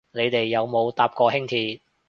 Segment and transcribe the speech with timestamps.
[0.13, 1.81] 你哋有冇搭過輕鐵